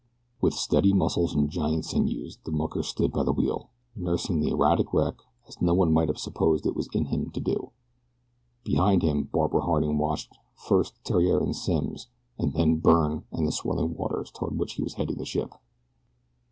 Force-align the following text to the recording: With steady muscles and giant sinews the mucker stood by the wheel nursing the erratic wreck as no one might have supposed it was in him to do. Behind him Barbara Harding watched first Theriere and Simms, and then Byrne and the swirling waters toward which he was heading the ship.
With 0.41 0.55
steady 0.55 0.93
muscles 0.93 1.35
and 1.35 1.47
giant 1.47 1.85
sinews 1.85 2.39
the 2.43 2.51
mucker 2.51 2.81
stood 2.81 3.11
by 3.13 3.21
the 3.23 3.31
wheel 3.31 3.69
nursing 3.95 4.39
the 4.39 4.49
erratic 4.49 4.91
wreck 4.95 5.21
as 5.47 5.61
no 5.61 5.75
one 5.75 5.93
might 5.93 6.07
have 6.07 6.17
supposed 6.17 6.65
it 6.65 6.75
was 6.75 6.89
in 6.91 7.05
him 7.05 7.29
to 7.29 7.39
do. 7.39 7.69
Behind 8.63 9.03
him 9.03 9.25
Barbara 9.31 9.61
Harding 9.61 9.99
watched 9.99 10.35
first 10.55 10.95
Theriere 11.05 11.41
and 11.43 11.55
Simms, 11.55 12.07
and 12.39 12.53
then 12.53 12.77
Byrne 12.77 13.25
and 13.31 13.45
the 13.45 13.51
swirling 13.51 13.93
waters 13.95 14.31
toward 14.31 14.57
which 14.57 14.73
he 14.73 14.81
was 14.81 14.95
heading 14.95 15.17
the 15.19 15.23
ship. 15.27 15.53